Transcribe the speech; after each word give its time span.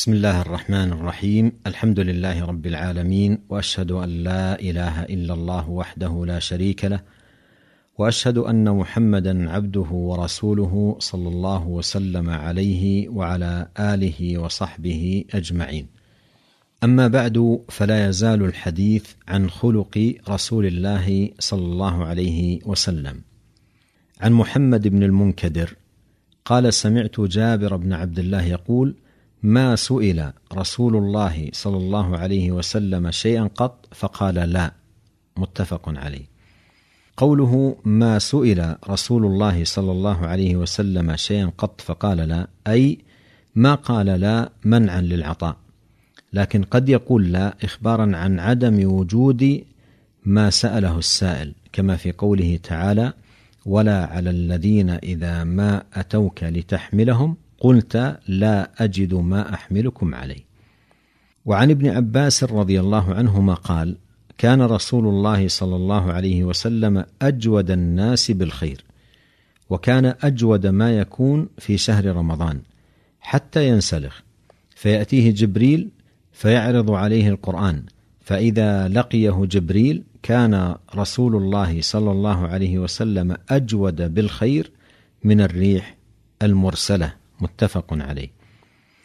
بسم 0.00 0.12
الله 0.12 0.40
الرحمن 0.40 0.92
الرحيم. 0.92 1.52
الحمد 1.66 2.00
لله 2.00 2.44
رب 2.44 2.66
العالمين 2.66 3.38
وأشهد 3.48 3.90
أن 3.90 4.08
لا 4.08 4.60
إله 4.60 5.02
إلا 5.02 5.34
الله 5.34 5.70
وحده 5.70 6.24
لا 6.26 6.38
شريك 6.38 6.84
له 6.84 7.00
وأشهد 7.98 8.38
أن 8.38 8.76
محمدا 8.76 9.50
عبده 9.50 9.90
ورسوله 9.92 10.96
صلى 10.98 11.28
الله 11.28 11.66
وسلم 11.68 12.30
عليه 12.30 13.08
وعلى 13.08 13.68
آله 13.78 14.38
وصحبه 14.38 15.24
أجمعين. 15.34 15.86
أما 16.84 17.08
بعد 17.08 17.60
فلا 17.68 18.08
يزال 18.08 18.44
الحديث 18.44 19.04
عن 19.28 19.50
خلق 19.50 20.14
رسول 20.28 20.66
الله 20.66 21.30
صلى 21.38 21.64
الله 21.72 22.04
عليه 22.04 22.60
وسلم. 22.66 23.20
عن 24.20 24.32
محمد 24.32 24.88
بن 24.88 25.02
المنكدر 25.02 25.76
قال 26.44 26.74
سمعت 26.74 27.20
جابر 27.20 27.76
بن 27.76 27.92
عبد 27.92 28.18
الله 28.18 28.44
يقول 28.44 28.94
ما 29.42 29.76
سئل 29.76 30.32
رسول 30.52 30.96
الله 30.96 31.50
صلى 31.52 31.76
الله 31.76 32.18
عليه 32.18 32.50
وسلم 32.52 33.10
شيئا 33.10 33.50
قط 33.56 33.88
فقال 33.94 34.34
لا 34.34 34.72
متفق 35.36 35.88
عليه. 35.88 36.30
قوله 37.16 37.76
ما 37.84 38.18
سئل 38.18 38.76
رسول 38.88 39.26
الله 39.26 39.64
صلى 39.64 39.92
الله 39.92 40.26
عليه 40.26 40.56
وسلم 40.56 41.16
شيئا 41.16 41.52
قط 41.58 41.80
فقال 41.80 42.16
لا 42.16 42.48
أي 42.66 42.98
ما 43.54 43.74
قال 43.74 44.06
لا 44.06 44.50
منعا 44.64 45.00
للعطاء 45.00 45.56
لكن 46.32 46.62
قد 46.62 46.88
يقول 46.88 47.32
لا 47.32 47.54
اخبارا 47.64 48.16
عن 48.16 48.40
عدم 48.40 48.92
وجود 48.92 49.64
ما 50.24 50.50
سأله 50.50 50.98
السائل 50.98 51.54
كما 51.72 51.96
في 51.96 52.12
قوله 52.12 52.58
تعالى 52.62 53.12
ولا 53.66 54.06
على 54.06 54.30
الذين 54.30 54.90
إذا 54.90 55.44
ما 55.44 55.82
أتوك 55.94 56.44
لتحملهم 56.44 57.36
قلت 57.60 58.18
لا 58.28 58.70
أجد 58.78 59.14
ما 59.14 59.54
أحملكم 59.54 60.14
عليه. 60.14 60.50
وعن 61.44 61.70
ابن 61.70 61.88
عباس 61.88 62.44
رضي 62.44 62.80
الله 62.80 63.14
عنهما 63.14 63.54
قال 63.54 63.96
كان 64.38 64.62
رسول 64.62 65.06
الله 65.06 65.48
صلى 65.48 65.76
الله 65.76 66.12
عليه 66.12 66.44
وسلم 66.44 67.04
أجود 67.22 67.70
الناس 67.70 68.30
بالخير 68.30 68.84
وكان 69.70 70.14
أجود 70.22 70.66
ما 70.66 70.98
يكون 70.98 71.48
في 71.58 71.78
شهر 71.78 72.06
رمضان 72.16 72.60
حتى 73.20 73.68
ينسلخ. 73.68 74.22
فيأتيه 74.76 75.30
جبريل 75.30 75.88
فيعرض 76.32 76.90
عليه 76.90 77.28
القرآن 77.28 77.82
فإذا 78.20 78.88
لقيه 78.88 79.44
جبريل 79.44 80.02
كان 80.22 80.74
رسول 80.96 81.36
الله 81.36 81.80
صلى 81.80 82.10
الله 82.10 82.48
عليه 82.48 82.78
وسلم 82.78 83.36
أجود 83.48 84.14
بالخير 84.14 84.70
من 85.24 85.40
الريح 85.40 85.96
المرسلة. 86.42 87.19
متفق 87.42 87.86
عليه. 87.90 88.32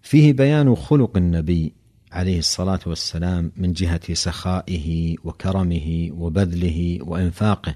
فيه 0.01 0.33
بيان 0.33 0.75
خلق 0.75 1.17
النبي 1.17 1.73
عليه 2.11 2.39
الصلاة 2.39 2.79
والسلام 2.85 3.51
من 3.57 3.73
جهة 3.73 4.13
سخائه 4.13 5.15
وكرمه 5.23 6.09
وبذله 6.11 6.99
وإنفاقه 7.01 7.75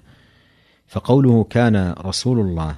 فقوله 0.87 1.43
كان 1.43 1.95
رسول 1.97 2.39
الله 2.39 2.77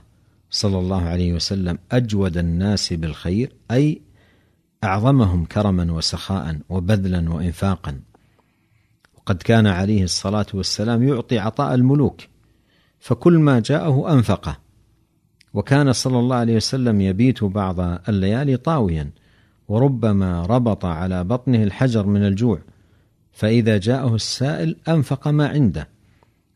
صلى 0.50 0.80
الله 0.80 1.02
عليه 1.02 1.34
وسلم 1.34 1.78
أجود 1.92 2.38
الناس 2.38 2.94
بالخير 2.94 3.54
أي 3.72 4.02
أعظمهم 4.84 5.46
كرما 5.46 5.92
وسخاء 5.92 6.59
وبذلا 6.70 7.34
وانفاقا. 7.34 8.00
وقد 9.18 9.36
كان 9.36 9.68
عليه 9.68 10.04
الصلاة 10.04 10.46
والسلام 10.54 11.04
يعطي 11.04 11.40
عطاء 11.40 11.74
الملوك 11.76 12.22
فكل 13.00 13.38
ما 13.38 13.59
جاءه 13.59 14.14
أنفقه. 14.14 14.58
وكان 15.54 15.94
صلى 15.94 16.20
الله 16.20 16.36
عليه 16.36 16.56
وسلم 16.56 17.02
يبيت 17.02 17.44
بعض 17.44 17.80
الليالي 18.10 18.58
طاويا 18.58 19.12
وربما 19.68 20.46
ربط 20.46 20.86
على 20.86 21.24
بطنه 21.24 21.64
الحجر 21.64 22.06
من 22.06 22.26
الجوع 22.26 22.60
فإذا 23.32 23.78
جاءه 23.78 24.16
السائل 24.16 24.76
أنفق 24.88 25.28
ما 25.28 25.48
عنده. 25.48 25.88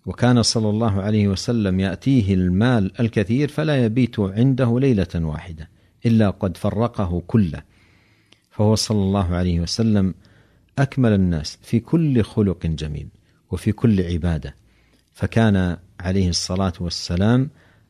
وكان 0.06 0.44
صلى 0.44 0.70
الله 0.70 1.02
عليه 1.02 1.28
وسلم 1.28 1.80
يأتيه 1.80 2.34
المال 2.34 3.00
الكثير 3.00 3.48
فلا 3.48 3.86
يبيت 3.86 4.20
عنده 4.20 4.80
ليلة 4.80 5.08
واحدة 5.16 5.70
إلا 6.06 6.30
قد 6.30 6.58
فرقه 6.58 7.24
كله. 7.28 7.62
فهو 8.52 8.76
صلى 8.76 9.02
الله 9.02 9.36
عليه 9.36 9.60
وسلم 9.60 10.14
أكمل 10.80 11.14
الناس 11.14 11.58
في 11.62 11.80
كل 11.80 12.24
خلق 12.24 12.66
جميل 12.66 13.08
وفي 13.52 13.72
كل 13.72 14.02
عبادة. 14.02 14.56
فكان 15.14 15.78
عليه 16.00 16.30
الصلاة 16.30 16.74
والسلام 16.80 17.50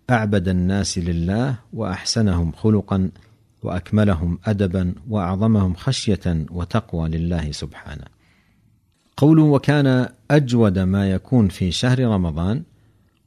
أعبد 0.10 0.48
الناس 0.48 0.98
لله 0.98 1.56
وأحسنهم 1.74 2.52
خلقا 2.52 3.10
وأكملهم 3.64 4.40
ادبا 4.46 4.96
وأعظمهم 5.10 5.74
خشية 5.74 6.46
وتقوى 6.52 7.10
لله 7.10 7.52
سبحانه. 7.52 8.06
قوله 9.18 9.44
وكان 9.44 10.10
أجود 10.32 10.80
ما 10.80 11.12
يكون 11.12 11.48
في 11.48 11.72
شهر 11.72 12.00
رمضان 12.00 12.64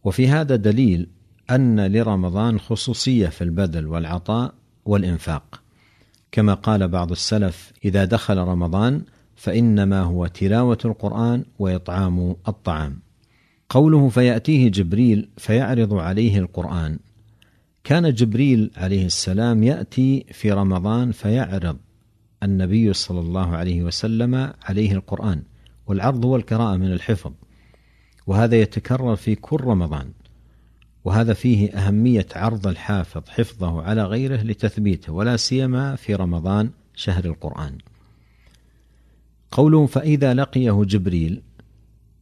وفي 0.05 0.29
هذا 0.29 0.57
دليل 0.57 1.09
أن 1.51 1.87
لرمضان 1.87 2.61
خصوصية 2.61 3.29
في 3.29 3.45
البذل 3.45 3.87
والعطاء 3.87 4.55
والإنفاق. 4.85 5.63
كما 6.33 6.55
قال 6.55 6.89
بعض 6.89 7.11
السلف 7.11 7.73
إذا 7.85 8.05
دخل 8.05 8.39
رمضان 8.39 9.03
فإنما 9.37 10.01
هو 10.03 10.27
تلاوة 10.27 10.79
القرآن 10.85 11.45
وإطعام 11.59 12.37
الطعام. 12.49 13.08
قوله 13.69 14.09
فيأتيه 14.09 14.69
جبريل 14.69 15.29
فيعرض 15.37 15.95
عليه 15.95 16.39
القرآن. 16.39 16.99
كان 17.85 18.15
جبريل 18.15 18.71
عليه 18.77 19.07
السلام 19.07 19.63
يأتي 19.63 20.27
في 20.33 20.53
رمضان 20.53 21.13
فيعرض 21.13 21.79
النبي 22.43 22.93
صلى 22.93 23.21
الله 23.21 23.57
عليه 23.57 23.83
وسلم 23.83 24.53
عليه 24.63 24.93
القرآن 24.93 25.43
والعرض 25.87 26.25
هو 26.25 26.37
القراءة 26.37 26.77
من 26.77 26.93
الحفظ 26.93 27.33
وهذا 28.27 28.61
يتكرر 28.61 29.17
في 29.17 29.35
كل 29.35 29.61
رمضان 29.61 30.11
وهذا 31.05 31.33
فيه 31.33 31.71
أهمية 31.71 32.27
عرض 32.37 32.67
الحافظ 32.67 33.23
حفظه 33.29 33.83
على 33.83 34.05
غيره 34.05 34.43
لتثبيته 34.43 35.13
ولا 35.13 35.37
سيما 35.37 35.97
في 35.97 36.15
رمضان 36.15 36.71
شهر 36.95 37.25
القرآن. 37.25 37.79
قوله 39.51 39.87
فإذا 39.87 40.35
لقيه 40.35 40.85
جبريل 40.85 41.43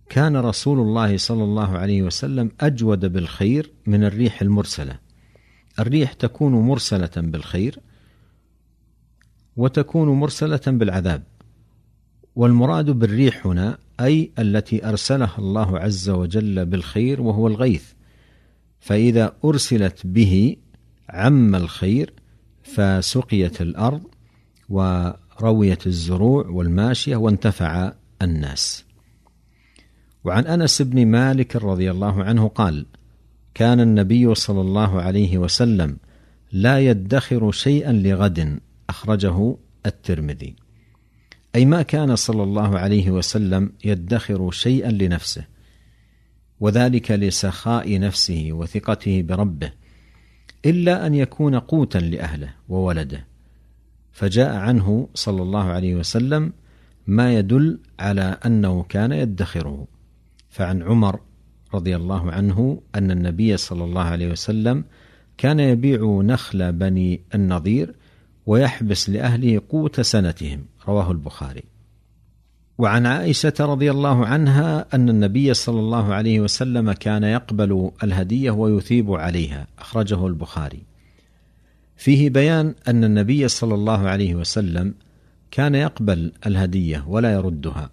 كان 0.09 0.37
رسول 0.37 0.81
الله 0.81 1.17
صلى 1.17 1.45
الله 1.45 1.79
عليه 1.79 2.03
وسلم 2.03 2.51
أجود 2.61 3.13
بالخير 3.13 3.73
من 3.87 4.05
الريح 4.05 4.43
المرسلة. 4.43 4.99
الريح 5.79 6.13
تكون 6.13 6.53
مرسلة 6.53 7.11
بالخير 7.17 7.79
وتكون 9.57 10.09
مرسلة 10.09 10.61
بالعذاب. 10.67 11.23
والمراد 12.37 12.91
بالريح 12.91 13.47
هنا 13.47 13.79
أي 14.01 14.33
التي 14.39 14.89
أرسلها 14.89 15.35
الله 15.39 15.79
عز 15.79 16.11
وجل 16.11 16.67
بالخير 16.67 17.21
وهو 17.21 17.47
الغيث. 17.47 17.93
فإذا 18.81 19.37
أرسلت 19.45 20.07
به 20.07 20.57
عم 21.09 21.55
الخير 21.55 22.13
فسقيت 22.63 23.61
الأرض 23.61 24.03
ورويت 24.69 25.87
الزروع 25.87 26.47
والماشية 26.47 27.17
وانتفع 27.17 27.93
الناس. 28.23 28.86
وعن 30.27 30.47
أنس 30.47 30.83
بن 30.83 31.07
مالك 31.07 31.57
رضي 31.57 31.91
الله 31.91 32.25
عنه 32.25 32.49
قال 32.49 32.87
كان 33.55 33.81
النبي 33.81 34.35
صلى 34.35 34.61
الله 34.61 35.01
عليه 35.01 35.39
وسلم 35.39 35.97
لا 36.53 36.81
يدخر 36.81 37.53
شيئا 37.53 37.93
لغد. 37.93 38.61
أخرجه 38.89 39.57
الترمذي. 39.87 40.57
أي 41.55 41.65
ما 41.65 41.83
كان 41.83 42.17
صلى 42.17 42.43
الله 42.43 42.79
عليه 42.79 43.11
وسلم 43.11 43.73
يدخر 43.85 44.51
شيئا 44.51 44.91
لنفسه 44.91 45.45
وذلك 46.61 47.11
لسخاء 47.11 47.99
نفسه 47.99 48.49
وثقته 48.53 49.23
بربه 49.23 49.73
إلا 50.65 51.07
أن 51.07 51.15
يكون 51.15 51.59
قوتا 51.59 51.99
لأهله 51.99 52.55
وولده. 52.69 53.27
فجاء 54.13 54.57
عنه 54.57 55.09
صلى 55.15 55.43
الله 55.43 55.65
عليه 55.65 55.95
وسلم 55.95 56.53
ما 57.07 57.35
يدل 57.35 57.79
على 57.99 58.39
أنه 58.47 58.83
كان 58.83 59.13
يدخره. 59.13 59.96
فعن 60.57 60.83
عمر 60.83 61.21
رضي 61.75 61.97
الله 61.97 62.33
عنه 62.33 62.83
أن 62.95 63.11
النبي 63.11 63.57
صلى 63.57 63.85
الله 63.85 64.03
عليه 64.03 64.31
وسلم 64.31 64.85
كان 65.39 65.61
يبيع 65.61 66.21
نخل 66.25 66.73
بني 66.73 67.21
النضير 67.35 67.95
ويحبس 68.47 69.11
لأهله 69.11 69.63
قوت 69.69 70.01
سنتهم 70.01 70.65
رواه 70.89 71.11
البخاري. 71.11 71.63
وعن 72.79 73.07
عائشة 73.07 73.55
رضي 73.61 73.91
الله 73.91 74.27
عنها 74.27 74.87
أن 74.95 75.09
النبي 75.09 75.55
صلى 75.55 75.81
الله 75.81 76.15
عليه 76.15 76.41
وسلم 76.41 76.93
كان 76.93 77.25
يقبل 77.25 77.91
الهدية 78.03 78.51
ويثيب 78.51 79.13
عليها 79.13 79.67
أخرجه 79.79 80.27
البخاري. 80.27 80.83
فيه 81.97 82.31
بيان 82.31 82.75
أن 82.89 83.05
النبي 83.05 83.49
صلى 83.49 83.75
الله 83.75 84.09
عليه 84.09 84.35
وسلم 84.35 84.95
كان 85.51 85.75
يقبل 85.75 86.33
الهدية 86.47 87.05
ولا 87.09 87.33
يردها. 87.33 87.91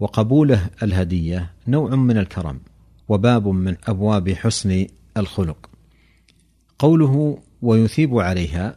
وقبوله 0.00 0.70
الهدية 0.82 1.50
نوع 1.68 1.94
من 1.94 2.18
الكرم 2.18 2.60
وباب 3.08 3.48
من 3.48 3.76
أبواب 3.84 4.30
حسن 4.30 4.86
الخلق. 5.16 5.70
قوله 6.78 7.38
ويثيب 7.62 8.18
عليها 8.18 8.76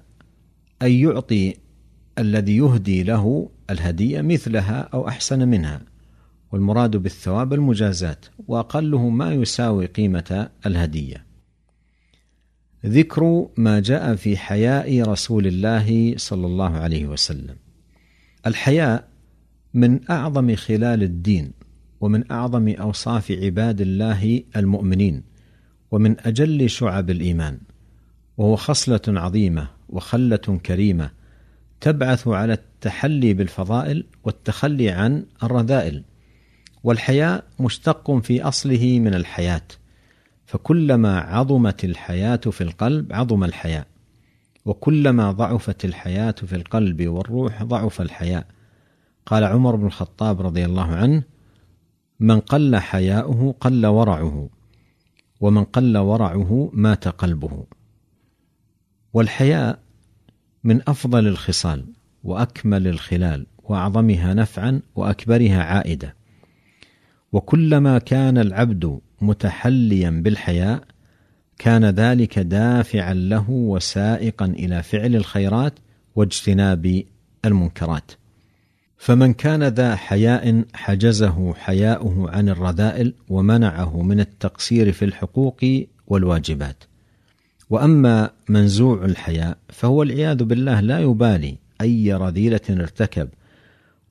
أي 0.81 1.01
يعطي 1.01 1.55
الذي 2.17 2.57
يهدي 2.57 3.03
له 3.03 3.49
الهدية 3.69 4.21
مثلها 4.21 4.89
أو 4.93 5.07
أحسن 5.07 5.47
منها 5.47 5.81
والمراد 6.51 6.97
بالثواب 6.97 7.53
المجازات 7.53 8.25
وأقله 8.47 9.09
ما 9.09 9.33
يساوي 9.33 9.85
قيمة 9.85 10.49
الهدية. 10.65 11.25
ذكر 12.85 13.47
ما 13.57 13.79
جاء 13.79 14.15
في 14.15 14.37
حياء 14.37 15.01
رسول 15.01 15.47
الله 15.47 16.13
صلى 16.17 16.47
الله 16.47 16.77
عليه 16.77 17.05
وسلم. 17.05 17.55
الحياء 18.45 19.07
من 19.73 19.99
أعظم 20.09 20.55
خلال 20.55 21.03
الدين 21.03 21.51
ومن 22.01 22.31
أعظم 22.31 22.69
أوصاف 22.69 23.31
عباد 23.31 23.81
الله 23.81 24.43
المؤمنين 24.55 25.23
ومن 25.91 26.15
أجل 26.19 26.69
شعب 26.69 27.09
الإيمان 27.09 27.57
وهو 28.37 28.55
خصلة 28.55 29.01
عظيمة 29.07 29.67
وخلة 29.89 30.59
كريمة 30.65 31.11
تبعث 31.81 32.27
على 32.27 32.53
التحلي 32.53 33.33
بالفضائل 33.33 34.05
والتخلي 34.23 34.89
عن 34.89 35.25
الرذائل 35.43 36.03
والحياء 36.83 37.43
مشتق 37.59 38.11
في 38.19 38.41
أصله 38.41 38.99
من 38.99 39.13
الحياة 39.13 39.61
فكلما 40.45 41.19
عظمت 41.19 41.85
الحياة 41.85 42.35
في 42.35 42.61
القلب 42.61 43.13
عظم 43.13 43.43
الحياء 43.43 43.87
وكلما 44.65 45.31
ضعفت 45.31 45.85
الحياة 45.85 46.31
في 46.31 46.55
القلب 46.55 47.07
والروح 47.07 47.63
ضعف 47.63 48.01
الحياء. 48.01 48.45
قال 49.25 49.43
عمر 49.43 49.75
بن 49.75 49.85
الخطاب 49.85 50.41
رضي 50.41 50.65
الله 50.65 50.95
عنه 50.95 51.23
من 52.19 52.39
قل 52.39 52.75
حياؤه 52.75 53.55
قل 53.59 53.85
ورعه 53.85 54.49
ومن 55.41 55.63
قل 55.63 55.97
ورعه 55.97 56.69
مات 56.73 57.07
قلبه. 57.07 57.65
والحياء 59.13 59.79
من 60.63 60.81
أفضل 60.89 61.27
الخصال 61.27 61.85
وأكمل 62.23 62.87
الخلال 62.87 63.45
وأعظمها 63.63 64.33
نفعا 64.33 64.81
وأكبرها 64.95 65.63
عائدة. 65.63 66.15
وكلما 67.31 67.97
كان 67.97 68.37
العبد 68.37 68.99
متحليا 69.21 70.09
بالحياء 70.09 70.83
كان 71.57 71.85
ذلك 71.85 72.39
دافعا 72.39 73.13
له 73.13 73.49
وسائقا 73.49 74.45
إلى 74.45 74.83
فعل 74.83 75.15
الخيرات 75.15 75.79
واجتناب 76.15 77.03
المنكرات. 77.45 78.11
فمن 79.01 79.33
كان 79.33 79.63
ذا 79.63 79.95
حياء 79.95 80.63
حجزه 80.73 81.53
حياؤه 81.53 82.31
عن 82.31 82.49
الرذائل 82.49 83.13
ومنعه 83.29 84.01
من 84.01 84.19
التقصير 84.19 84.91
في 84.91 85.05
الحقوق 85.05 85.65
والواجبات. 86.07 86.83
وأما 87.69 88.29
منزوع 88.49 89.05
الحياء 89.05 89.57
فهو 89.69 90.03
العياذ 90.03 90.43
بالله 90.43 90.79
لا 90.79 90.99
يبالي 90.99 91.57
أي 91.81 92.13
رذيلة 92.13 92.59
ارتكب 92.69 93.29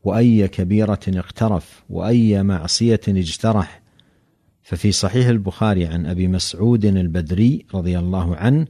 وأي 0.05 0.49
كبيرة 0.49 1.01
اقترف 1.09 1.83
وأي 1.91 2.43
معصية 2.43 3.01
اجترح. 3.09 3.83
ففي 4.63 4.93
صحيح 4.93 5.27
البخاري 5.27 5.87
عن 5.87 6.07
أبي 6.07 6.29
مسعود 6.29 6.85
البدري 6.85 7.67
رضي 7.75 7.99
الله 7.99 8.37
عنه 8.37 8.67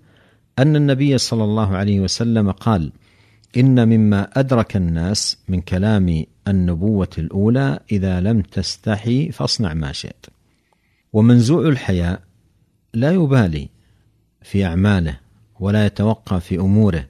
أن 0.58 0.76
النبي 0.76 1.18
صلى 1.18 1.44
الله 1.44 1.76
عليه 1.76 2.00
وسلم 2.00 2.50
قال 2.50 2.92
إن 3.56 3.88
مما 3.88 4.30
أدرك 4.32 4.76
الناس 4.76 5.38
من 5.48 5.60
كلام 5.60 6.24
النبوة 6.48 7.08
الأولى 7.18 7.80
إذا 7.92 8.20
لم 8.20 8.40
تستحي 8.40 9.32
فاصنع 9.32 9.74
ما 9.74 9.92
شئت. 9.92 10.26
ومنزوع 11.12 11.68
الحياء 11.68 12.22
لا 12.94 13.12
يبالي 13.12 13.68
في 14.42 14.64
أعماله 14.64 15.16
ولا 15.60 15.86
يتوقى 15.86 16.40
في 16.40 16.58
أموره 16.58 17.06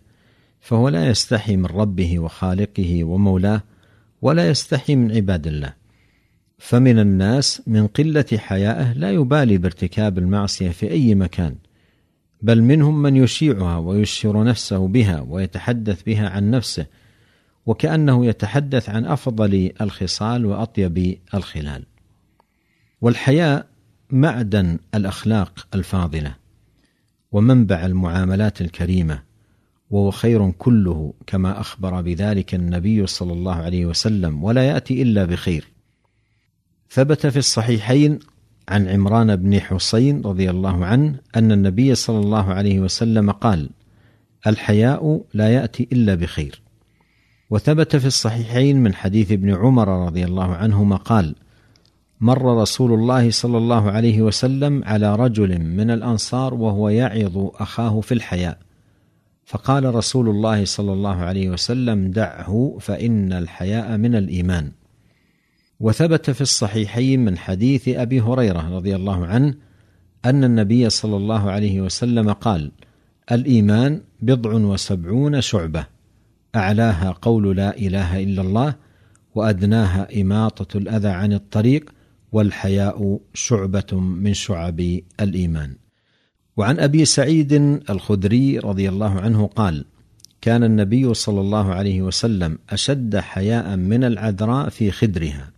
فهو 0.60 0.88
لا 0.88 1.08
يستحي 1.08 1.56
من 1.56 1.66
ربه 1.66 2.18
وخالقه 2.18 3.04
ومولاه 3.04 3.62
ولا 4.22 4.48
يستحي 4.48 4.96
من 4.96 5.12
عباد 5.12 5.46
الله. 5.46 5.72
فمن 6.58 6.98
الناس 6.98 7.62
من 7.66 7.86
قلة 7.86 8.26
حيائه 8.36 8.92
لا 8.92 9.10
يبالي 9.10 9.58
بارتكاب 9.58 10.18
المعصية 10.18 10.70
في 10.70 10.90
أي 10.90 11.14
مكان 11.14 11.54
بل 12.42 12.62
منهم 12.62 13.02
من 13.02 13.16
يشيعها 13.16 13.78
ويشهر 13.78 14.44
نفسه 14.44 14.88
بها 14.88 15.20
ويتحدث 15.20 16.02
بها 16.02 16.28
عن 16.28 16.50
نفسه 16.50 16.86
وكأنه 17.66 18.26
يتحدث 18.26 18.88
عن 18.88 19.04
أفضل 19.04 19.72
الخصال 19.80 20.46
وأطيب 20.46 21.18
الخلال. 21.34 21.84
والحياء 23.00 23.66
معدن 24.10 24.78
الأخلاق 24.94 25.66
الفاضلة 25.74 26.34
ومنبع 27.32 27.86
المعاملات 27.86 28.60
الكريمة 28.60 29.22
وهو 29.90 30.10
خير 30.10 30.50
كله 30.50 31.14
كما 31.26 31.60
أخبر 31.60 32.00
بذلك 32.00 32.54
النبي 32.54 33.06
صلى 33.06 33.32
الله 33.32 33.54
عليه 33.54 33.86
وسلم 33.86 34.44
ولا 34.44 34.68
يأتي 34.68 35.02
إلا 35.02 35.24
بخير. 35.24 35.68
ثبت 36.90 37.26
في 37.26 37.38
الصحيحين 37.38 38.18
عن 38.68 38.88
عمران 38.88 39.36
بن 39.36 39.60
حسين 39.60 40.22
رضي 40.22 40.50
الله 40.50 40.84
عنه 40.84 41.14
أن 41.36 41.52
النبي 41.52 41.94
صلى 41.94 42.18
الله 42.18 42.52
عليه 42.52 42.80
وسلم 42.80 43.30
قال 43.30 43.70
الحياء 44.46 45.24
لا 45.34 45.48
يأتي 45.48 45.88
إلا 45.92 46.14
بخير. 46.14 46.62
وثبت 47.50 47.96
في 47.96 48.06
الصحيحين 48.06 48.82
من 48.82 48.94
حديث 48.94 49.32
ابن 49.32 49.54
عمر 49.54 50.06
رضي 50.06 50.24
الله 50.24 50.54
عنهما 50.54 50.96
قال 50.96 51.34
مر 52.20 52.60
رسول 52.62 52.92
الله 52.92 53.30
صلى 53.30 53.58
الله 53.58 53.90
عليه 53.90 54.22
وسلم 54.22 54.84
على 54.84 55.16
رجل 55.16 55.58
من 55.58 55.90
الأنصار 55.90 56.54
وهو 56.54 56.88
يعظ 56.88 57.50
أخاه 57.54 58.00
في 58.00 58.14
الحياء. 58.14 58.58
فقال 59.44 59.94
رسول 59.94 60.28
الله 60.28 60.64
صلى 60.64 60.92
الله 60.92 61.16
عليه 61.16 61.50
وسلم 61.50 62.10
دعه 62.10 62.76
فإن 62.80 63.32
الحياء 63.32 63.96
من 63.96 64.14
الإيمان. 64.14 64.72
وثبت 65.80 66.30
في 66.30 66.40
الصحيحين 66.40 67.24
من 67.24 67.38
حديث 67.38 67.88
أبي 67.88 68.20
هريرة 68.20 68.76
رضي 68.76 68.96
الله 68.96 69.26
عنه 69.26 69.54
أن 70.24 70.44
النبي 70.44 70.90
صلى 70.90 71.16
الله 71.16 71.50
عليه 71.50 71.80
وسلم 71.80 72.32
قال 72.32 72.72
الإيمان 73.32 74.00
بضع 74.22 74.52
وسبعون 74.52 75.40
شعبة 75.40 75.86
أعلاها 76.54 77.10
قول 77.22 77.56
لا 77.56 77.76
إله 77.76 78.22
إلا 78.22 78.42
الله 78.42 78.74
وأدناها 79.34 80.20
إماطة 80.20 80.78
الأذى 80.78 81.08
عن 81.08 81.32
الطريق 81.32 81.90
والحياء 82.32 83.20
شعبة 83.34 84.00
من 84.00 84.34
شعب 84.34 84.80
الإيمان. 85.20 85.76
وعن 86.56 86.78
أبي 86.80 87.04
سعيد 87.04 87.52
الخدري 87.90 88.58
رضي 88.58 88.88
الله 88.88 89.20
عنه 89.20 89.46
قال 89.46 89.84
كان 90.40 90.64
النبي 90.64 91.14
صلى 91.14 91.40
الله 91.40 91.74
عليه 91.74 92.02
وسلم 92.02 92.58
أشد 92.70 93.16
حياء 93.16 93.76
من 93.76 94.04
العذراء 94.04 94.68
في 94.68 94.90
خدرها. 94.90 95.50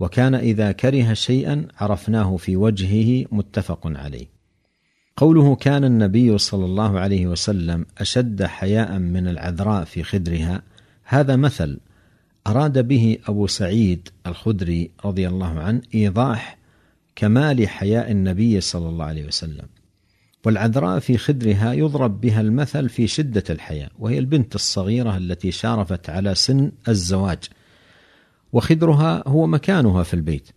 وكان 0.00 0.34
إذا 0.34 0.72
كره 0.72 1.12
شيئا 1.12 1.66
عرفناه 1.76 2.36
في 2.36 2.56
وجهه 2.56 3.26
متفق 3.32 3.80
عليه. 3.84 4.26
قوله 5.16 5.56
كان 5.56 5.84
النبي 5.84 6.38
صلى 6.38 6.64
الله 6.64 7.00
عليه 7.00 7.26
وسلم 7.26 7.86
أشد 7.98 8.42
حياء 8.42 8.98
من 8.98 9.28
العذراء 9.28 9.84
في 9.84 10.02
خدرها 10.02 10.62
هذا 11.04 11.36
مثل 11.36 11.80
أراد 12.46 12.88
به 12.88 13.18
أبو 13.28 13.46
سعيد 13.46 14.08
الخدري 14.26 14.90
رضي 15.04 15.28
الله 15.28 15.60
عنه 15.60 15.82
إيضاح 15.94 16.58
كمال 17.16 17.68
حياء 17.68 18.10
النبي 18.10 18.60
صلى 18.60 18.88
الله 18.88 19.04
عليه 19.04 19.26
وسلم. 19.26 19.66
والعذراء 20.44 20.98
في 20.98 21.18
خدرها 21.18 21.72
يضرب 21.72 22.20
بها 22.20 22.40
المثل 22.40 22.88
في 22.88 23.06
شدة 23.06 23.44
الحياء 23.50 23.92
وهي 23.98 24.18
البنت 24.18 24.54
الصغيرة 24.54 25.16
التي 25.16 25.50
شارفت 25.50 26.10
على 26.10 26.34
سن 26.34 26.72
الزواج. 26.88 27.38
وخدرها 28.52 29.28
هو 29.28 29.46
مكانها 29.46 30.02
في 30.02 30.14
البيت 30.14 30.48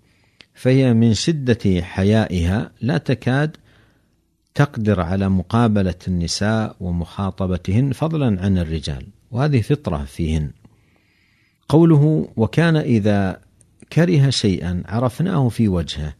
فهي 0.54 0.94
من 0.94 1.14
شدة 1.14 1.82
حيائها 1.82 2.72
لا 2.82 2.98
تكاد 2.98 3.58
تقدر 4.56 5.02
على 5.02 5.30
مقابلة 5.30 5.96
النساء 6.08 6.76
ومخاطبتهن 6.80 7.92
فضلا 7.92 8.42
عن 8.42 8.58
الرجال 8.58 9.08
وهذه 9.32 9.62
فطرة 9.62 10.04
فيهن. 10.04 10.52
قوله 11.70 12.28
وكان 12.36 12.76
إذا 12.76 13.42
كره 13.94 14.30
شيئا 14.30 14.84
عرفناه 14.86 15.50
في 15.50 15.68
وجهه 15.68 16.14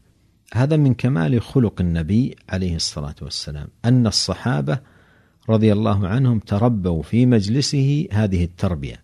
هذا 0.54 0.76
من 0.76 0.94
كمال 0.94 1.42
خلق 1.42 1.80
النبي 1.80 2.36
عليه 2.48 2.76
الصلاة 2.76 3.14
والسلام 3.22 3.68
أن 3.84 4.06
الصحابة 4.06 4.78
رضي 5.48 5.72
الله 5.72 6.08
عنهم 6.08 6.38
تربوا 6.38 7.02
في 7.02 7.26
مجلسه 7.26 8.08
هذه 8.12 8.44
التربية. 8.44 9.01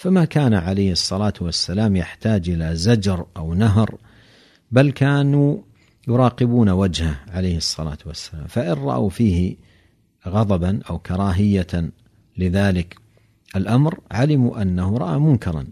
فما 0.00 0.24
كان 0.24 0.54
عليه 0.54 0.92
الصلاة 0.92 1.32
والسلام 1.40 1.96
يحتاج 1.96 2.50
إلى 2.50 2.76
زجر 2.76 3.26
أو 3.36 3.54
نهر 3.54 3.98
بل 4.70 4.90
كانوا 4.90 5.58
يراقبون 6.08 6.68
وجهه 6.68 7.20
عليه 7.28 7.56
الصلاة 7.56 7.98
والسلام. 8.06 8.46
فإن 8.46 8.72
رأوا 8.72 9.10
فيه 9.10 9.56
غضبا 10.28 10.80
أو 10.90 10.98
كراهية 10.98 11.90
لذلك 12.38 12.96
الأمر 13.56 14.00
علموا 14.10 14.62
أنه 14.62 14.96
رأى 14.96 15.18
منكرا 15.18 15.66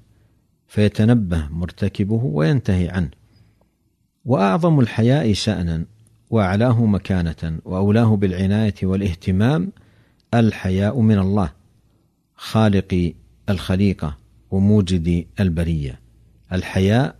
فيتنبه 0.67 1.49
مرتكبه 1.51 2.25
وينتهي 2.25 2.89
عنه. 2.89 3.11
وأعظم 4.25 4.81
الحياء 4.81 5.33
شانا 5.33 5.85
وأعلاه 6.31 6.85
مكانة 6.85 7.59
وأولاه 7.65 8.17
بالعناية 8.17 8.75
والاهتمام 8.83 9.73
الحياء 10.35 11.01
من 11.01 11.19
الله 11.19 11.53
خالق 12.37 13.13
الخليقة. 13.49 14.18
وموجد 14.51 15.27
البرية. 15.41 16.01
الحياء 16.53 17.17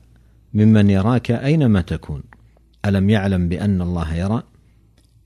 ممن 0.55 0.91
يراك 0.91 1.31
أينما 1.31 1.81
تكون. 1.81 2.23
ألم 2.85 3.11
يعلم 3.11 3.49
بأن 3.49 3.83
الله 3.83 4.15
يرى؟ 4.15 4.43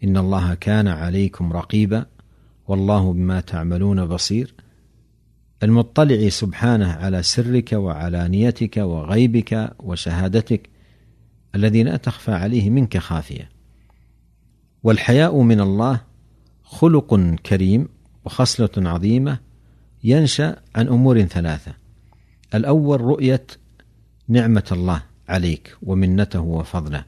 إن 0.04 0.16
الله 0.16 0.54
كان 0.54 0.88
عليكم 0.88 1.52
رقيبا. 1.52 2.06
والله 2.68 3.12
بما 3.12 3.40
تعملون 3.40 4.06
بصير. 4.06 4.54
المطلع 5.62 6.28
سبحانه 6.28 6.92
على 6.92 7.23
سرك 7.23 7.73
وعلانيتك 7.73 8.76
وغيبك 8.76 9.73
وشهادتك 9.78 10.71
الذي 11.54 11.82
لا 11.82 11.97
تخفى 11.97 12.32
عليه 12.32 12.71
منك 12.71 12.99
خافية. 12.99 13.49
والحياء 14.82 15.40
من 15.40 15.61
الله 15.61 16.00
خلق 16.62 17.21
كريم 17.47 17.88
وخصلة 18.25 18.71
عظيمة 18.76 19.38
ينشأ 20.04 20.56
عن 20.75 20.88
أمور 20.88 21.23
ثلاثة. 21.23 21.82
الأول 22.54 23.00
رؤية 23.00 23.47
نعمة 24.28 24.64
الله 24.73 25.02
عليك 25.28 25.76
ومنته 25.82 26.40
وفضله. 26.40 27.04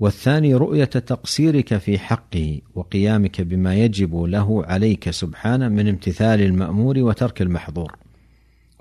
والثاني 0.00 0.54
رؤية 0.54 0.84
تقصيرك 0.84 1.76
في 1.76 1.98
حقه 1.98 2.60
وقيامك 2.74 3.40
بما 3.40 3.74
يجب 3.74 4.22
له 4.22 4.64
عليك 4.64 5.10
سبحانه 5.10 5.68
من 5.68 5.88
امتثال 5.88 6.40
المأمور 6.40 6.98
وترك 6.98 7.42
المحظور. 7.42 7.96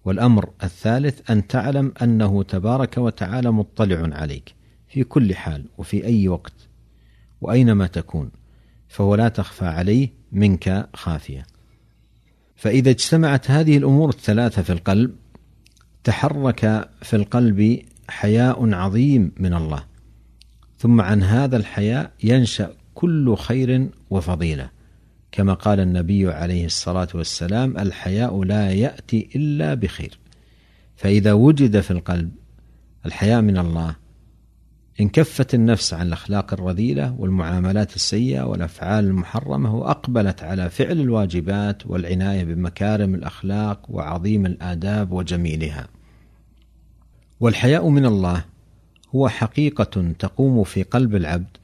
والأمر 0.05 0.49
الثالث 0.63 1.31
أن 1.31 1.47
تعلم 1.47 1.93
أنه 2.01 2.43
تبارك 2.43 2.97
وتعالى 2.97 3.51
مطلع 3.51 4.17
عليك 4.17 4.53
في 4.87 5.03
كل 5.03 5.35
حال 5.35 5.65
وفي 5.77 6.05
أي 6.05 6.27
وقت 6.27 6.53
وأينما 7.41 7.87
تكون 7.87 8.31
فهو 8.87 9.15
لا 9.15 9.29
تخفى 9.29 9.65
عليه 9.65 10.09
منك 10.31 10.89
خافية. 10.93 11.45
فإذا 12.55 12.89
اجتمعت 12.89 13.51
هذه 13.51 13.77
الأمور 13.77 14.09
الثلاثة 14.09 14.61
في 14.61 14.71
القلب 14.71 15.15
تحرك 16.03 16.89
في 17.01 17.15
القلب 17.15 17.81
حياء 18.09 18.73
عظيم 18.73 19.31
من 19.37 19.53
الله. 19.53 19.83
ثم 20.77 21.01
عن 21.01 21.23
هذا 21.23 21.57
الحياء 21.57 22.11
ينشأ 22.23 22.73
كل 22.93 23.35
خير 23.35 23.89
وفضيلة. 24.09 24.69
كما 25.31 25.53
قال 25.53 25.79
النبي 25.79 26.31
عليه 26.31 26.65
الصلاة 26.65 27.07
والسلام 27.15 27.77
الحياء 27.77 28.43
لا 28.43 28.71
يأتي 28.71 29.29
إلا 29.35 29.73
بخير. 29.73 30.19
فإذا 30.95 31.33
وجد 31.33 31.79
في 31.79 31.91
القلب 31.91 32.31
الحياء 33.05 33.41
من 33.41 33.57
الله 33.57 33.95
انكفت 34.99 35.53
النفس 35.53 35.93
عن 35.93 36.07
الأخلاق 36.07 36.53
الرذيلة 36.53 37.15
والمعاملات 37.19 37.95
السيئة 37.95 38.41
والأفعال 38.41 39.05
المحرمة 39.05 39.75
وأقبلت 39.75 40.43
على 40.43 40.69
فعل 40.69 40.99
الواجبات 40.99 41.87
والعناية 41.87 42.43
بمكارم 42.43 43.15
الأخلاق 43.15 43.85
وعظيم 43.89 44.45
الآداب 44.45 45.11
وجميلها. 45.11 45.87
والحياء 47.39 47.89
من 47.89 48.05
الله 48.05 48.45
هو 49.15 49.29
حقيقة 49.29 50.13
تقوم 50.19 50.63
في 50.63 50.83
قلب 50.83 51.15
العبد 51.15 51.57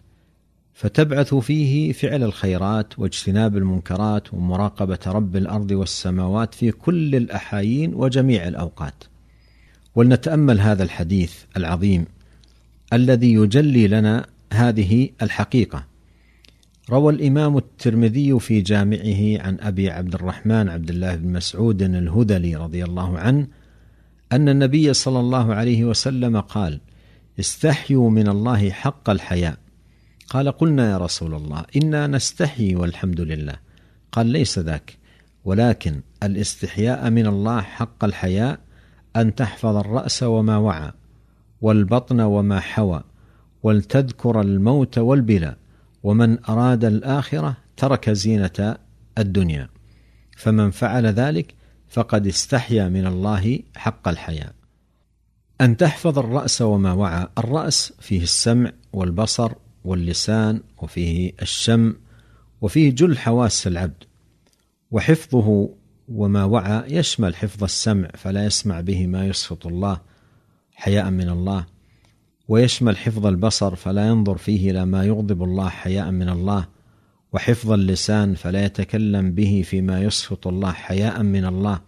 فتبعث 0.73 1.35
فيه 1.35 1.91
فعل 1.91 2.23
الخيرات 2.23 2.99
واجتناب 2.99 3.57
المنكرات 3.57 4.33
ومراقبة 4.33 4.99
رب 5.07 5.35
الأرض 5.35 5.71
والسماوات 5.71 6.53
في 6.53 6.71
كل 6.71 7.15
الأحايين 7.15 7.93
وجميع 7.93 8.47
الأوقات. 8.47 9.03
ولنتأمل 9.95 10.59
هذا 10.59 10.83
الحديث 10.83 11.33
العظيم 11.57 12.05
الذي 12.93 13.33
يجلي 13.33 13.87
لنا 13.87 14.25
هذه 14.53 15.09
الحقيقة. 15.21 15.85
روى 16.89 17.13
الإمام 17.13 17.57
الترمذي 17.57 18.39
في 18.39 18.61
جامعه 18.61 19.41
عن 19.47 19.57
أبي 19.59 19.89
عبد 19.89 20.15
الرحمن 20.15 20.69
عبد 20.69 20.89
الله 20.89 21.15
بن 21.15 21.33
مسعود 21.33 21.81
الهذلي 21.81 22.55
رضي 22.55 22.83
الله 22.83 23.19
عنه 23.19 23.47
أن 24.31 24.49
النبي 24.49 24.93
صلى 24.93 25.19
الله 25.19 25.53
عليه 25.53 25.85
وسلم 25.85 26.39
قال 26.39 26.79
استحيوا 27.39 28.09
من 28.09 28.27
الله 28.27 28.69
حق 28.69 29.09
الحياء. 29.09 29.57
قال 30.29 30.51
قلنا 30.51 30.91
يا 30.91 30.97
رسول 30.97 31.33
الله 31.33 31.65
إنا 31.75 32.07
نستحي 32.07 32.75
والحمد 32.75 33.21
لله. 33.21 33.55
قال 34.11 34.27
ليس 34.27 34.59
ذاك 34.59 34.97
ولكن 35.45 36.01
الاستحياء 36.23 37.09
من 37.09 37.27
الله 37.27 37.61
حق 37.61 38.03
الحياء 38.03 38.59
أن 39.15 39.35
تحفظ 39.35 39.75
الرأس 39.75 40.23
وما 40.23 40.57
وعى. 40.57 40.91
والبطن 41.61 42.21
وما 42.21 42.59
حوى 42.59 43.03
ولتذكر 43.63 44.41
الموت 44.41 44.97
والبلا 44.97 45.55
ومن 46.03 46.45
أراد 46.45 46.85
الآخرة 46.85 47.57
ترك 47.77 48.09
زينة 48.09 48.77
الدنيا. 49.17 49.69
فمن 50.37 50.71
فعل 50.71 51.05
ذلك 51.05 51.53
فقد 51.89 52.27
استحيا 52.27 52.89
من 52.89 53.07
الله 53.07 53.59
حق 53.75 54.07
الحياء 54.07 54.53
أن 55.61 55.77
تحفظ 55.77 56.19
الرأس 56.19 56.61
وما 56.61 56.93
وعى 56.93 57.27
الرأس 57.37 57.93
فيه 57.99 58.23
السمع 58.23 58.71
والبصر 58.93 59.51
واللسان 59.85 60.61
وفيه 60.81 61.31
الشم 61.41 61.95
وفيه 62.61 62.91
جل 62.91 63.17
حواس 63.17 63.67
العبد. 63.67 64.03
وحفظه 64.91 65.69
وما 66.09 66.43
وعى 66.43 66.83
يشمل 66.87 67.35
حفظ 67.35 67.63
السمع 67.63 68.07
فلا 68.13 68.45
يسمع 68.45 68.81
به 68.81 69.07
ما 69.07 69.27
يسخط 69.27 69.67
الله. 69.67 70.01
حياء 70.75 71.09
من 71.09 71.29
الله. 71.29 71.65
ويشمل 72.47 72.97
حفظ 72.97 73.25
البصر 73.25 73.75
فلا 73.75 74.07
ينظر 74.07 74.37
فيه 74.37 74.71
إلى 74.71 74.85
ما 74.85 75.03
يغضب 75.03 75.43
الله 75.43 75.69
حياء 75.69 76.11
من 76.11 76.29
الله. 76.29 76.67
وحفظ 77.33 77.71
اللسان 77.71 78.35
فلا 78.35 78.65
يتكلم 78.65 79.31
به 79.31 79.63
فيما 79.65 80.01
يسخط 80.01 80.47
الله 80.47 80.71
حياء 80.71 81.23
من 81.23 81.45
الله. 81.45 81.81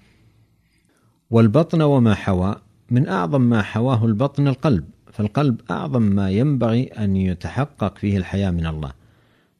والبطن 1.30 1.82
وما 1.82 2.16
حوى 2.16 2.56
من 2.92 3.08
أعظم 3.08 3.42
ما 3.42 3.62
حواه 3.62 4.06
البطن 4.06 4.48
القلب. 4.48 4.86
فالقلب 5.12 5.62
أعظم 5.72 6.02
ما 6.02 6.30
ينبغي 6.30 6.84
أن 6.84 7.16
يتحقق 7.16 7.98
فيه 7.98 8.18
الحياء 8.18 8.52
من 8.52 8.66
الله. 8.66 8.92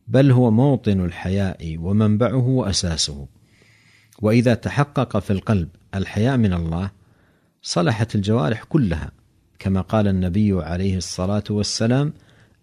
بل 0.08 0.32
هو 0.32 0.52
موطن 0.52 1.06
الحياء 1.06 1.78
ومنبعه 1.80 2.48
وأساسه. 2.48 3.28
وإذا 4.22 4.54
تحقق 4.54 5.20
في 5.20 5.34
القلب 5.34 5.70
الحياء 5.96 6.38
من 6.38 6.54
الله 6.54 6.92
صلحت 7.62 8.16
الجوارح 8.16 8.64
كلها. 8.64 9.12
كما 9.60 9.82
قال 9.82 10.08
النبي 10.08 10.62
عليه 10.64 10.98
الصلاة 10.98 11.44
والسلام 11.50 12.14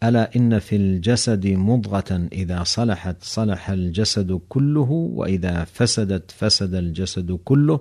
ألا 0.03 0.37
إن 0.37 0.59
في 0.59 0.77
الجسد 0.77 1.47
مضغة 1.47 2.29
إذا 2.33 2.63
صلحت 2.63 3.17
صلح 3.21 3.71
الجسد 3.71 4.41
كله 4.49 4.91
وإذا 4.91 5.65
فسدت 5.65 6.31
فسد 6.31 6.75
الجسد 6.75 7.33
كله 7.33 7.81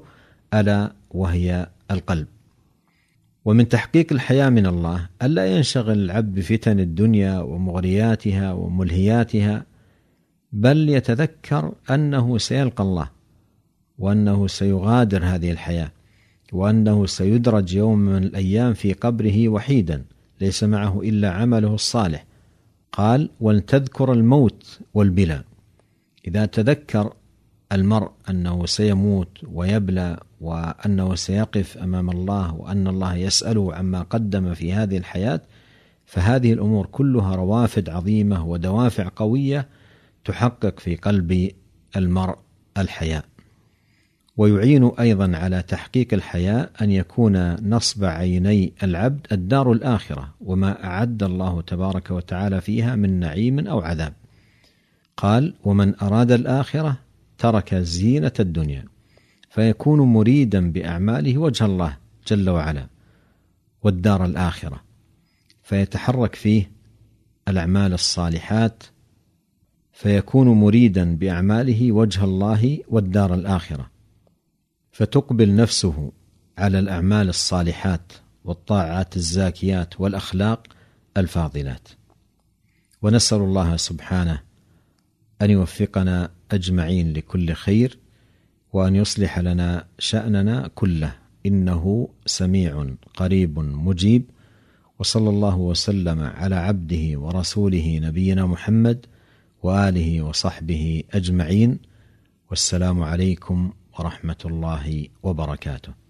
ألا 0.54 0.92
وهي 1.12 1.68
القلب. 1.92 2.28
ومن 3.46 3.70
تحقيق 3.70 4.14
الحياة 4.14 4.50
من 4.50 4.66
الله 4.66 5.10
ألا 5.24 5.46
ينشغل 5.46 6.00
العبد 6.00 6.36
بفتن 6.36 6.80
الدنيا 6.80 7.40
ومغرياتها 7.40 8.54
وملهياتها 8.54 9.66
بل 10.52 10.90
يتذكر 10.90 11.74
أنه 11.90 12.38
سيلقى 12.38 12.84
الله 12.84 13.10
وأنه 14.00 14.48
سيغادر 14.48 15.26
هذه 15.26 15.52
الحياة. 15.52 15.92
وأنه 16.54 17.06
سيدرج 17.06 17.76
يوم 17.76 18.00
من 18.00 18.24
الأيام 18.24 18.74
في 18.74 18.94
قبره 18.94 19.50
وحيدا 19.50 20.06
ليس 20.42 20.64
معه 20.64 21.02
إلا 21.02 21.32
عمله 21.32 21.74
الصالح. 21.74 22.26
قال 22.92 23.30
ولتذكر 23.40 24.14
الموت 24.14 24.80
والبلى 24.94 25.44
إذا 26.28 26.46
تذكر 26.46 27.14
المرء 27.72 28.12
أنه 28.30 28.66
سيموت 28.66 29.38
ويبلى 29.52 30.20
وأنه 30.42 31.16
سيقف 31.16 31.78
أمام 31.78 32.10
الله 32.10 32.54
وأن 32.54 32.88
الله 32.88 33.16
يساله 33.16 33.76
عما 33.76 34.02
قدم 34.02 34.54
في 34.54 34.74
هذه 34.74 34.98
الحياة 34.98 35.42
فهذه 36.06 36.54
الأمور 36.54 36.86
كلها 36.86 37.36
روافد 37.36 37.90
عظيمة 37.90 38.46
ودوافع 38.46 39.10
قوية 39.16 39.68
تحقق 40.26 40.80
في 40.80 40.96
قلب 40.96 41.52
المرء 41.96 42.38
الحياء 42.78 43.26
ويعين 44.38 44.92
أيضا 45.00 45.38
على 45.38 45.62
تحقيق 45.62 46.14
الحياء 46.14 46.72
أن 46.82 46.92
يكون 46.92 47.56
نصب 47.70 48.06
عيني 48.06 48.74
العبد 48.84 49.28
الدار 49.32 49.72
الآخرة 49.72 50.34
وما 50.42 50.86
أعد 50.86 51.24
الله 51.24 51.62
تبارك 51.62 52.12
وتعالى 52.12 52.62
فيها 52.62 52.96
من 52.96 53.20
نعيم 53.20 53.68
أو 53.68 53.82
عذاب. 53.82 54.14
قال: 55.18 55.54
ومن 55.64 55.96
أراد 56.02 56.32
الآخرة 56.32 56.98
ترك 57.38 57.76
زينة 57.76 58.32
الدنيا 58.40 58.86
فيكون 59.50 60.00
مريدا 60.00 60.72
بأعماله 60.72 61.38
وجه 61.38 61.66
الله 61.66 61.98
جل 62.28 62.50
وعلا 62.50 62.88
والدار 63.84 64.26
الآخرة 64.26 64.84
فيتحرك 65.64 66.36
فيه 66.36 66.72
الأعمال 67.48 67.94
الصالحات 67.94 68.84
فيكون 69.94 70.48
مريدا 70.48 71.16
بأعماله 71.16 71.92
وجه 71.92 72.24
الله 72.24 72.80
والدار 72.88 73.34
الآخرة 73.34 73.93
فتقبل 74.94 75.56
نفسه 75.56 76.12
على 76.58 76.80
الأعمال 76.80 77.30
الصالحات 77.30 78.14
والطاعات 78.46 79.18
الزاكيات 79.18 80.02
والأخلاق 80.02 80.68
الفاضلات. 81.18 81.88
ونسأل 83.02 83.38
الله 83.38 83.78
سبحانه 83.78 84.42
أن 85.42 85.50
يوفقنا 85.50 86.32
أجمعين 86.52 87.14
لكل 87.14 87.54
خير 87.54 87.98
وأن 88.74 88.96
يصلح 88.96 89.40
لنا 89.40 89.86
شأننا 90.00 90.70
كله. 90.76 91.16
إنه 91.46 92.10
سميع 92.26 92.94
قريب 93.18 93.60
مجيب. 93.60 94.24
وصلى 95.00 95.30
الله 95.30 95.58
وسلم 95.58 96.20
على 96.20 96.56
عبده 96.56 97.20
ورسوله 97.20 98.00
نبينا 98.04 98.46
محمد 98.46 99.06
وآله 99.64 100.22
وصحبه 100.22 101.04
أجمعين. 101.14 101.80
والسلام 102.50 103.04
عليكم 103.04 103.74
ورحمة 104.00 104.38
الله 104.46 105.08
وبركاته. 105.24 106.03